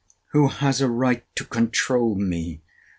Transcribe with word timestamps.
Who 0.31 0.47
has 0.47 0.81
a 0.81 0.89
right 0.89 1.23
to 1.35 1.45
controul 1.45 2.15
me? 2.15 2.63